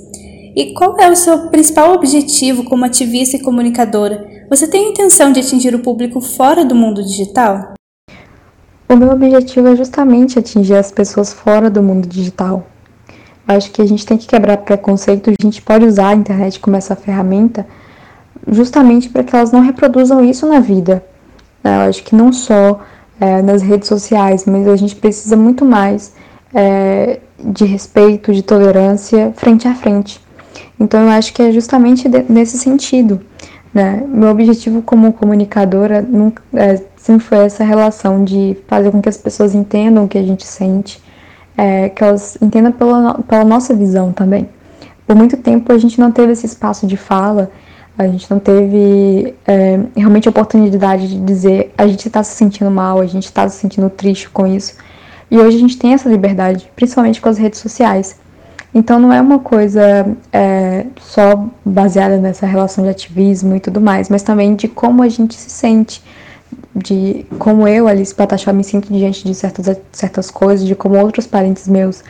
E 0.54 0.75
qual 0.75 0.99
é 0.99 1.11
o 1.11 1.16
seu 1.16 1.49
principal 1.49 1.94
objetivo 1.94 2.64
como 2.64 2.85
ativista 2.85 3.37
e 3.37 3.40
comunicadora? 3.40 4.38
Você 4.50 4.67
tem 4.67 4.87
a 4.87 4.88
intenção 4.88 5.31
de 5.31 5.40
atingir 5.40 5.75
o 5.75 5.81
público 5.81 6.23
fora 6.23 6.64
do 6.64 6.75
mundo 6.75 7.02
digital? 7.02 7.75
O 8.88 8.97
meu 8.97 9.11
objetivo 9.11 9.69
é 9.69 9.76
justamente 9.76 10.38
atingir 10.38 10.75
as 10.75 10.90
pessoas 10.90 11.35
fora 11.35 11.69
do 11.69 11.83
mundo 11.83 12.09
digital. 12.09 12.67
Acho 13.47 13.71
que 13.71 13.83
a 13.83 13.85
gente 13.85 14.07
tem 14.07 14.17
que 14.17 14.26
quebrar 14.26 14.57
preconceito, 14.59 15.28
a 15.28 15.35
gente 15.43 15.61
pode 15.61 15.85
usar 15.85 16.09
a 16.09 16.14
internet 16.14 16.61
como 16.61 16.76
essa 16.76 16.97
ferramenta 16.97 17.67
justamente 18.50 19.11
para 19.11 19.23
que 19.23 19.37
elas 19.37 19.52
não 19.52 19.61
reproduzam 19.61 20.25
isso 20.25 20.47
na 20.47 20.61
vida. 20.61 21.05
Né? 21.62 21.76
Eu 21.76 21.88
acho 21.90 22.02
que 22.02 22.17
não 22.17 22.33
só 22.33 22.81
é, 23.21 23.43
nas 23.43 23.61
redes 23.61 23.87
sociais, 23.87 24.47
mas 24.47 24.67
a 24.67 24.76
gente 24.76 24.97
precisa 24.97 25.37
muito 25.37 25.62
mais 25.62 26.14
é, 26.55 27.21
de 27.38 27.67
respeito, 27.67 28.33
de 28.33 28.43
tolerância 28.43 29.31
frente 29.37 29.69
a 29.69 29.75
frente. 29.75 30.19
Então 30.81 31.02
eu 31.02 31.11
acho 31.11 31.35
que 31.35 31.43
é 31.43 31.52
justamente 31.52 32.09
nesse 32.31 32.57
sentido. 32.57 33.21
Né? 33.73 34.03
Meu 34.07 34.31
objetivo 34.31 34.83
como 34.83 35.13
comunicadora 35.13 36.01
nunca, 36.01 36.43
é, 36.55 36.83
sempre 36.97 37.25
foi 37.25 37.39
essa 37.39 37.63
relação 37.65 38.25
de 38.25 38.57
fazer 38.67 38.91
com 38.91 39.01
que 39.01 39.09
as 39.09 39.17
pessoas 39.17 39.55
entendam 39.55 40.05
o 40.05 40.09
que 40.09 40.19
a 40.19 40.23
gente 40.23 40.47
sente, 40.47 41.03
é, 41.57 41.89
que 41.89 42.03
elas 42.03 42.39
entendam 42.41 42.73
pela, 42.73 43.15
pela 43.23 43.45
nossa 43.45 43.75
visão 43.75 44.13
também. 44.13 44.49
Por 45.07 45.15
muito 45.15 45.37
tempo 45.37 45.73
a 45.73 45.79
gente 45.79 46.01
não 46.01 46.11
teve 46.11 46.33
esse 46.33 46.47
espaço 46.47 46.87
de 46.87 46.97
fala, 46.97 47.51
a 47.97 48.07
gente 48.07 48.31
não 48.31 48.39
teve 48.39 49.35
é, 49.47 49.81
realmente 49.97 50.29
a 50.29 50.31
oportunidade 50.31 51.09
de 51.09 51.19
dizer 51.19 51.75
a 51.77 51.87
gente 51.87 52.07
está 52.07 52.23
se 52.23 52.37
sentindo 52.37 52.71
mal, 52.71 53.01
a 53.01 53.07
gente 53.07 53.25
está 53.25 53.49
se 53.49 53.57
sentindo 53.57 53.91
triste 53.91 54.31
com 54.31 54.47
isso. 54.47 54.77
E 55.31 55.39
hoje 55.39 55.57
a 55.57 55.61
gente 55.61 55.77
tem 55.77 55.93
essa 55.93 56.09
liberdade, 56.09 56.71
principalmente 56.77 57.21
com 57.21 57.29
as 57.29 57.37
redes 57.37 57.59
sociais. 57.59 58.17
Então 58.75 58.99
não 58.99 59.13
é 59.13 59.21
uma 59.21 59.39
coisa 59.39 60.07
é, 60.33 60.87
só 61.01 61.49
baseada 61.65 62.19
nessa 62.19 62.47
relação 62.47 62.85
de 62.85 62.91
ativismo 62.91 63.57
e 63.57 63.61
tudo 63.61 63.81
mais, 63.81 64.09
mas 64.09 64.23
também 64.23 64.55
de 64.55 64.69
como 64.69 65.03
a 65.03 65.09
gente 65.09 65.35
se 65.35 65.51
sente, 65.51 66.03
de 66.75 67.25
como 67.39 67.67
eu, 67.67 67.89
Alice 67.89 68.15
Patachó, 68.15 68.53
me 68.53 68.63
sinto 68.63 68.93
diante 68.93 69.25
de 69.25 69.35
certas, 69.35 69.81
certas 69.91 70.31
coisas, 70.31 70.67
de 70.67 70.75
como 70.75 70.99
outros 70.99 71.27
parentes 71.27 71.67
meus 71.67 72.05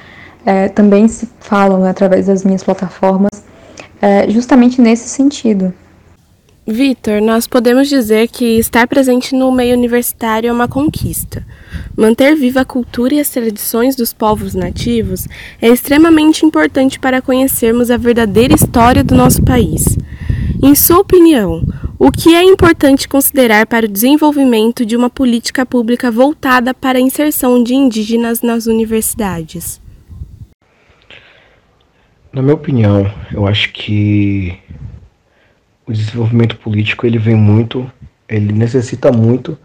é, 0.45 0.69
também 0.69 1.09
se 1.09 1.29
falam 1.41 1.81
né, 1.81 1.91
através 1.91 2.27
das 2.27 2.45
minhas 2.45 2.63
plataformas, 2.63 3.31
é, 4.01 4.29
justamente 4.31 4.81
nesse 4.81 5.09
sentido. 5.09 5.73
Vitor, 6.71 7.23
nós 7.23 7.47
podemos 7.47 7.89
dizer 7.89 8.29
que 8.29 8.59
estar 8.59 8.87
presente 8.87 9.35
no 9.35 9.51
meio 9.51 9.75
universitário 9.75 10.51
é 10.51 10.53
uma 10.53 10.69
conquista. 10.69 11.43
Manter 11.97 12.37
viva 12.37 12.61
a 12.61 12.65
cultura 12.65 13.15
e 13.15 13.21
as 13.21 13.31
tradições 13.31 13.97
dos 13.97 14.13
povos 14.13 14.55
nativos 14.55 15.27
é 15.63 15.69
extremamente 15.69 16.45
importante 16.45 17.01
para 17.01 17.23
conhecermos 17.23 17.91
a 17.91 17.97
verdadeira 17.97 18.55
história 18.55 19.03
do 19.03 19.15
nosso 19.15 19.43
país. 19.43 19.97
Em 20.63 20.75
sua 20.75 20.99
opinião, 20.99 21.65
o 21.99 22.13
que 22.13 22.35
é 22.35 22.45
importante 22.45 23.09
considerar 23.09 23.67
para 23.67 23.87
o 23.87 23.89
desenvolvimento 23.89 24.85
de 24.85 24.95
uma 24.95 25.09
política 25.09 25.65
pública 25.65 26.11
voltada 26.11 26.75
para 26.75 26.99
a 26.99 27.01
inserção 27.01 27.65
de 27.65 27.75
indígenas 27.75 28.43
nas 28.43 28.67
universidades? 28.67 29.81
Na 32.31 32.43
minha 32.43 32.55
opinião, 32.55 33.11
eu 33.33 33.47
acho 33.47 33.73
que 33.73 34.59
o 35.89 35.93
desenvolvimento 35.93 36.57
político 36.57 37.07
ele 37.07 37.19
vem 37.19 37.35
muito, 37.35 37.91
ele 38.29 38.53
necessita 38.53 39.11
muito 39.11 39.57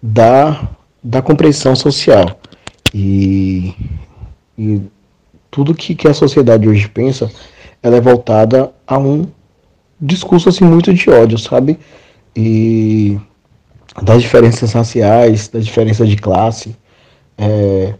da, 0.00 0.68
da 1.02 1.20
compreensão 1.20 1.74
social. 1.74 2.38
E, 2.94 3.74
e 4.56 4.80
tudo 5.50 5.74
que, 5.74 5.94
que 5.96 6.06
a 6.06 6.14
sociedade 6.14 6.68
hoje 6.68 6.88
pensa, 6.88 7.28
ela 7.82 7.96
é 7.96 8.00
voltada 8.00 8.72
a 8.86 8.96
um 8.96 9.26
discurso 10.00 10.48
assim 10.48 10.64
muito 10.64 10.94
de 10.94 11.10
ódio, 11.10 11.36
sabe? 11.36 11.78
E 12.34 13.18
das 14.00 14.22
diferenças 14.22 14.72
raciais, 14.72 15.48
da 15.48 15.58
diferença 15.58 16.06
de 16.06 16.16
classe, 16.16 16.76
é, 17.36 17.94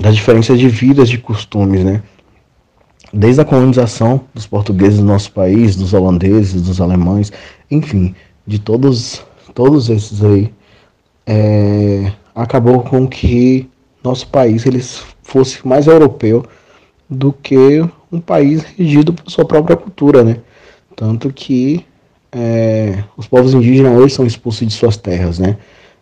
da 0.00 0.10
diferença 0.10 0.56
de 0.56 0.68
vidas, 0.68 1.08
de 1.08 1.18
costumes, 1.18 1.84
né? 1.84 2.02
Desde 3.16 3.40
a 3.40 3.44
colonização 3.44 4.20
dos 4.34 4.46
portugueses 4.46 5.00
no 5.00 5.06
nosso 5.06 5.32
país, 5.32 5.74
dos 5.74 5.94
holandeses, 5.94 6.60
dos 6.60 6.80
alemães, 6.80 7.32
enfim, 7.70 8.14
de 8.46 8.58
todos, 8.58 9.24
todos 9.54 9.88
esses 9.88 10.22
aí, 10.22 10.52
é, 11.26 12.12
acabou 12.34 12.82
com 12.82 13.08
que 13.08 13.68
nosso 14.04 14.28
país 14.28 14.66
ele 14.66 14.82
fosse 15.22 15.66
mais 15.66 15.86
europeu 15.86 16.44
do 17.08 17.32
que 17.32 17.82
um 18.12 18.20
país 18.20 18.62
regido 18.76 19.12
por 19.12 19.28
sua 19.30 19.44
própria 19.44 19.76
cultura, 19.76 20.22
né? 20.22 20.36
Tanto 20.94 21.32
que 21.32 21.84
é, 22.30 23.02
os 23.16 23.26
povos 23.26 23.54
indígenas 23.54 23.98
hoje 23.98 24.14
são 24.14 24.26
expulsos 24.26 24.66
de 24.66 24.74
suas 24.74 24.96
terras, 24.96 25.38
né? 25.38 25.56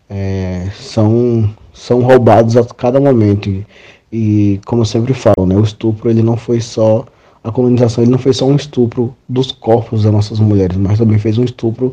É, 0.09 0.67
são, 0.79 1.49
são 1.73 2.01
roubados 2.01 2.57
a 2.57 2.65
cada 2.65 2.99
momento. 2.99 3.49
E, 3.49 3.65
e 4.17 4.61
como 4.65 4.81
eu 4.81 4.85
sempre 4.85 5.13
falo, 5.13 5.45
né, 5.45 5.57
o 5.57 5.63
estupro 5.63 6.09
ele 6.09 6.23
não 6.23 6.37
foi 6.37 6.61
só 6.61 7.03
a 7.43 7.51
colonização, 7.51 8.01
ele 8.01 8.11
não 8.11 8.17
foi 8.17 8.31
só 8.31 8.45
um 8.45 8.55
estupro 8.55 9.13
dos 9.27 9.51
corpos 9.51 10.03
das 10.03 10.13
nossas 10.13 10.39
mulheres, 10.39 10.77
mas 10.77 10.97
também 10.97 11.19
fez 11.19 11.37
um 11.37 11.43
estupro 11.43 11.91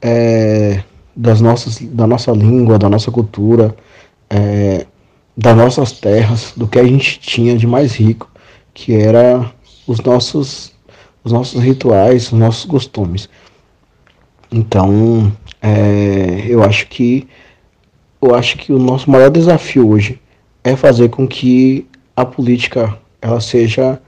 é, 0.00 0.84
das 1.16 1.40
nossas, 1.40 1.80
da 1.80 2.06
nossa 2.06 2.30
língua, 2.30 2.78
da 2.78 2.88
nossa 2.88 3.10
cultura, 3.10 3.74
é, 4.30 4.86
das 5.36 5.56
nossas 5.56 5.90
terras, 5.90 6.52
do 6.56 6.68
que 6.68 6.78
a 6.78 6.84
gente 6.84 7.18
tinha 7.18 7.56
de 7.56 7.66
mais 7.66 7.96
rico, 7.96 8.30
que 8.72 8.94
era 8.94 9.52
os 9.84 9.98
nossos, 9.98 10.72
os 11.24 11.32
nossos 11.32 11.60
rituais, 11.60 12.30
os 12.30 12.38
nossos 12.38 12.66
costumes. 12.66 13.28
Então, 14.48 15.32
é, 15.60 16.44
eu 16.46 16.62
acho 16.62 16.86
que 16.86 17.26
eu 18.22 18.32
acho 18.32 18.56
que 18.58 18.72
o 18.72 18.78
nosso 18.78 19.10
maior 19.10 19.28
desafio 19.28 19.88
hoje 19.88 20.20
é 20.64 20.74
fazer 20.74 21.10
com 21.10 21.28
que 21.28 21.86
a 22.16 22.24
política 22.24 22.96
ela 23.20 23.40
seja 23.40 24.00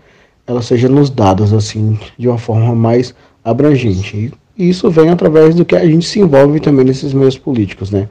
ela 0.46 0.62
seja 0.62 0.88
nos 0.88 1.10
dadas 1.10 1.52
assim 1.52 1.98
de 2.16 2.28
uma 2.28 2.38
forma 2.38 2.74
mais 2.74 3.14
abrangente. 3.44 4.32
E 4.56 4.68
isso 4.68 4.90
vem 4.90 5.10
através 5.10 5.54
do 5.54 5.64
que 5.64 5.76
a 5.76 5.84
gente 5.84 6.06
se 6.06 6.20
envolve 6.20 6.60
também 6.60 6.84
nesses 6.84 7.12
meios 7.12 7.36
políticos, 7.36 7.90
né? 7.90 8.08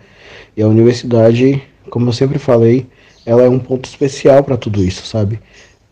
E 0.55 0.61
a 0.61 0.67
universidade, 0.67 1.61
como 1.89 2.09
eu 2.09 2.13
sempre 2.13 2.37
falei, 2.37 2.85
ela 3.25 3.43
é 3.43 3.49
um 3.49 3.57
ponto 3.57 3.85
especial 3.85 4.43
para 4.43 4.57
tudo 4.57 4.83
isso, 4.83 5.05
sabe? 5.05 5.39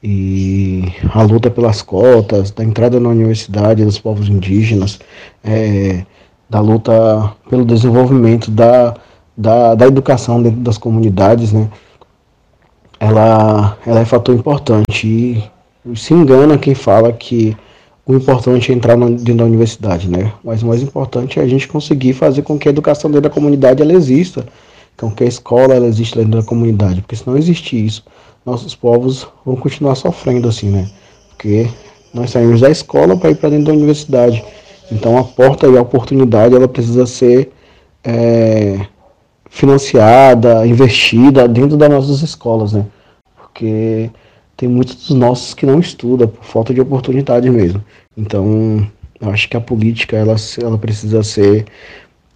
E 0.04 0.84
a 1.14 1.24
luta 1.24 1.50
pelas 1.50 1.82
cotas, 1.82 2.52
da 2.52 2.64
entrada 2.64 3.00
na 3.00 3.10
universidade 3.10 3.86
dos 3.86 3.98
povos 3.98 4.28
indígenas, 4.28 5.00
é, 5.44 6.06
da 6.50 6.60
luta 6.60 7.34
pelo 7.50 7.66
desenvolvimento 7.66 8.52
da, 8.52 8.96
da, 9.36 9.76
da 9.76 9.88
educação 9.88 10.44
dentro 10.44 10.60
das 10.60 10.78
comunidades, 10.78 11.54
né? 11.54 11.70
Ela, 13.04 13.78
ela 13.86 14.00
é 14.00 14.06
fator 14.06 14.34
importante. 14.34 15.08
E 15.08 15.96
se 15.96 16.14
engana 16.14 16.58
quem 16.58 16.74
fala 16.74 17.12
que 17.12 17.56
o 18.06 18.14
importante 18.14 18.72
é 18.72 18.76
entrar 18.76 18.98
dentro 18.98 19.36
da 19.36 19.44
universidade, 19.44 20.10
né? 20.10 20.32
Mas 20.44 20.64
o 20.64 20.68
mais 20.68 20.82
importante 20.82 21.40
é 21.40 21.44
a 21.44 21.48
gente 21.48 21.68
conseguir 21.68 22.14
fazer 22.14 22.42
com 22.42 22.58
que 22.58 22.68
a 22.68 22.72
educação 22.72 23.10
dentro 23.10 23.30
da 23.30 23.34
comunidade 23.34 23.82
ela 23.82 23.94
exista, 23.94 24.46
com 24.98 25.12
que 25.12 25.24
a 25.24 25.28
escola 25.28 25.74
ela 25.74 25.88
exista 25.88 26.20
dentro 26.20 26.40
da 26.40 26.48
comunidade, 26.48 27.02
porque 27.02 27.16
se 27.16 27.28
não 27.28 27.38
existir 27.38 27.86
isso, 27.86 28.04
nossos 28.46 28.76
povos 28.76 29.28
vão 29.46 29.56
continuar 29.56 29.96
sofrendo 29.96 30.48
assim, 30.48 30.70
né? 30.70 30.90
Porque 31.30 31.68
nós 32.14 32.30
saímos 32.30 32.62
da 32.62 32.70
escola 32.70 33.18
para 33.18 33.32
ir 33.32 33.36
para 33.36 33.50
dentro 33.50 33.66
da 33.66 33.74
universidade, 33.74 34.44
então 34.92 35.18
a 35.18 35.24
porta 35.24 35.68
e 35.68 35.78
a 35.78 35.82
oportunidade 35.82 36.56
ela 36.56 36.68
precisa 36.68 37.06
ser 37.06 37.52
é, 38.04 38.86
financiada, 39.54 40.66
investida 40.66 41.48
dentro 41.48 41.78
das 41.78 41.88
nossas 41.88 42.22
escolas, 42.24 42.74
né? 42.74 42.88
Porque 43.36 44.10
tem 44.58 44.68
muitos 44.68 44.96
dos 44.96 45.16
nossos 45.16 45.54
que 45.54 45.64
não 45.64 45.80
estudam 45.80 46.28
por 46.28 46.44
falta 46.44 46.74
de 46.74 46.82
oportunidade 46.82 47.48
mesmo. 47.52 47.84
Então, 48.18 48.86
eu 49.22 49.30
acho 49.30 49.48
que 49.48 49.56
a 49.56 49.62
política 49.62 50.18
ela, 50.18 50.36
ela 50.60 50.78
precisa 50.80 51.22
ser 51.22 51.66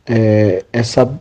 é, 0.06 0.64
essa 0.72 1.12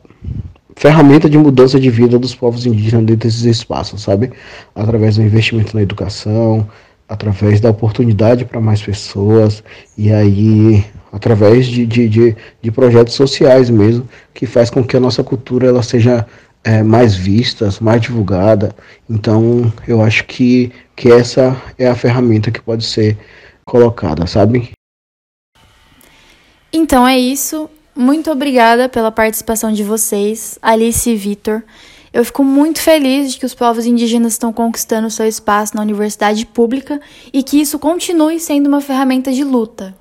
ferramenta 0.76 1.30
de 1.30 1.38
mudança 1.38 1.80
de 1.80 1.88
vida 1.88 2.18
dos 2.18 2.34
povos 2.34 2.66
indígenas 2.66 3.06
dentro 3.06 3.26
desses 3.26 3.44
espaços, 3.44 4.02
sabe? 4.02 4.32
Através 4.74 5.16
do 5.16 5.22
investimento 5.22 5.74
na 5.74 5.82
educação, 5.82 6.68
através 7.08 7.58
da 7.58 7.70
oportunidade 7.70 8.44
para 8.44 8.60
mais 8.60 8.82
pessoas, 8.82 9.64
e 9.96 10.12
aí 10.12 10.84
através 11.12 11.66
de, 11.66 11.86
de, 11.86 12.08
de, 12.08 12.36
de, 12.60 12.70
projetos 12.70 13.14
sociais 13.14 13.70
mesmo, 13.70 14.08
que 14.34 14.46
faz 14.46 14.70
com 14.70 14.84
que 14.84 14.96
a 14.96 15.00
nossa 15.00 15.22
cultura 15.22 15.68
ela 15.68 15.82
seja 15.82 16.26
é, 16.64 16.82
mais 16.82 17.14
vista, 17.14 17.68
mais 17.80 18.00
divulgada. 18.00 18.74
Então 19.08 19.72
eu 19.86 20.02
acho 20.02 20.24
que, 20.24 20.72
que 20.94 21.10
essa 21.10 21.56
é 21.78 21.86
a 21.86 21.94
ferramenta 21.94 22.50
que 22.50 22.60
pode 22.60 22.84
ser 22.84 23.16
colocada, 23.64 24.26
sabe? 24.26 24.70
Então 26.72 27.06
é 27.06 27.18
isso. 27.18 27.70
Muito 27.94 28.30
obrigada 28.30 28.88
pela 28.88 29.10
participação 29.10 29.72
de 29.72 29.82
vocês, 29.82 30.58
Alice 30.60 31.08
e 31.08 31.16
Vitor. 31.16 31.62
Eu 32.12 32.24
fico 32.24 32.44
muito 32.44 32.80
feliz 32.80 33.32
de 33.32 33.38
que 33.38 33.46
os 33.46 33.54
povos 33.54 33.86
indígenas 33.86 34.32
estão 34.32 34.52
conquistando 34.52 35.10
seu 35.10 35.26
espaço 35.26 35.76
na 35.76 35.82
universidade 35.82 36.44
pública 36.46 37.00
e 37.32 37.42
que 37.42 37.60
isso 37.60 37.78
continue 37.78 38.40
sendo 38.40 38.68
uma 38.68 38.80
ferramenta 38.80 39.32
de 39.32 39.44
luta. 39.44 39.94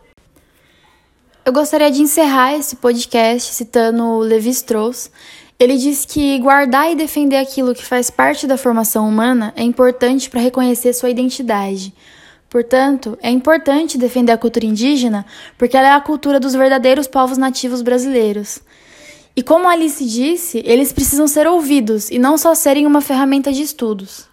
Eu 1.46 1.54
gostaria 1.54 1.92
de 1.92 2.02
encerrar 2.02 2.56
esse 2.56 2.76
podcast 2.76 3.54
citando 3.54 4.18
Levi 4.18 4.50
Strauss. 4.50 5.12
Ele 5.60 5.78
diz 5.78 6.04
que 6.04 6.40
guardar 6.40 6.92
e 6.92 6.96
defender 6.96 7.38
aquilo 7.38 7.76
que 7.76 7.86
faz 7.86 8.10
parte 8.10 8.48
da 8.48 8.58
formação 8.58 9.08
humana 9.08 9.54
é 9.56 9.62
importante 9.62 10.28
para 10.28 10.42
reconhecer 10.42 10.92
sua 10.94 11.12
identidade. 11.12 11.94
Portanto, 12.50 13.16
é 13.22 13.30
importante 13.30 13.96
defender 13.96 14.32
a 14.32 14.40
cultura 14.40 14.66
indígena 14.66 15.24
porque 15.56 15.78
ela 15.78 15.90
é 15.90 15.92
a 15.92 16.02
cultura 16.02 16.40
dos 16.40 16.56
verdadeiros 16.56 17.06
povos 17.06 17.38
nativos 17.38 17.84
brasileiros. 17.84 18.60
E 19.36 19.44
como 19.44 19.70
Alice 19.70 20.04
disse, 20.04 20.64
eles 20.66 20.92
precisam 20.92 21.28
ser 21.28 21.46
ouvidos 21.46 22.10
e 22.10 22.18
não 22.18 22.40
só 22.40 22.56
serem 22.56 22.88
uma 22.88 23.02
ferramenta 23.02 23.54
de 23.54 23.62
estudos. 23.62 24.28